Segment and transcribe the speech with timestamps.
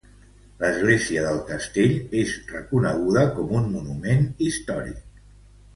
[0.61, 1.93] L'església del castell
[2.23, 5.27] és reconeguda com un monument històric.